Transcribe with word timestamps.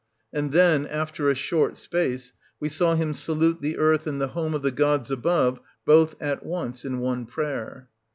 And 0.33 0.51
then, 0.51 0.87
after 0.87 1.29
a 1.29 1.35
short 1.35 1.77
space, 1.77 2.33
we 2.59 2.69
saw 2.69 2.95
him 2.95 3.13
salute 3.13 3.61
the 3.61 3.77
earth 3.77 4.07
and 4.07 4.19
the 4.19 4.29
home 4.29 4.55
of 4.55 4.63
the 4.63 4.71
gods 4.71 5.11
above, 5.11 5.59
both 5.85 6.15
at 6.19 6.43
once, 6.43 6.83
in 6.83 7.01
one 7.01 7.27
prayer. 7.27 7.87